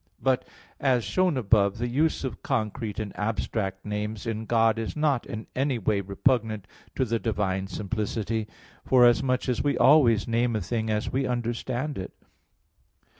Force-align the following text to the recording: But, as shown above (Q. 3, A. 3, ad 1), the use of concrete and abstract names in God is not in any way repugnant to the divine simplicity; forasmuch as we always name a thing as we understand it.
But, 0.19 0.47
as 0.79 1.03
shown 1.03 1.37
above 1.37 1.73
(Q. 1.73 1.77
3, 1.77 1.85
A. 1.85 1.89
3, 1.89 1.89
ad 1.89 1.93
1), 1.93 1.93
the 1.93 1.95
use 2.05 2.23
of 2.23 2.41
concrete 2.41 2.99
and 2.99 3.15
abstract 3.19 3.85
names 3.85 4.25
in 4.25 4.47
God 4.47 4.79
is 4.79 4.95
not 4.95 5.27
in 5.27 5.45
any 5.55 5.77
way 5.77 6.01
repugnant 6.01 6.65
to 6.95 7.05
the 7.05 7.19
divine 7.19 7.67
simplicity; 7.67 8.47
forasmuch 8.83 9.47
as 9.47 9.63
we 9.63 9.77
always 9.77 10.27
name 10.27 10.55
a 10.55 10.61
thing 10.61 10.89
as 10.89 11.11
we 11.11 11.27
understand 11.27 11.99
it. 11.99 12.13